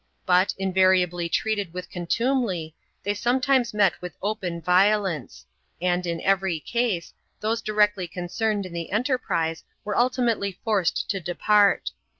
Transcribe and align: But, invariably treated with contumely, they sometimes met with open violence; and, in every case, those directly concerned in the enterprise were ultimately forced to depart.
But, 0.25 0.55
invariably 0.57 1.29
treated 1.29 1.73
with 1.75 1.91
contumely, 1.91 2.73
they 3.03 3.13
sometimes 3.13 3.71
met 3.71 3.93
with 4.01 4.17
open 4.19 4.59
violence; 4.59 5.45
and, 5.79 6.07
in 6.07 6.19
every 6.21 6.59
case, 6.59 7.13
those 7.39 7.61
directly 7.61 8.07
concerned 8.07 8.65
in 8.65 8.73
the 8.73 8.91
enterprise 8.91 9.63
were 9.85 9.95
ultimately 9.95 10.57
forced 10.63 11.07
to 11.11 11.19
depart. 11.19 11.91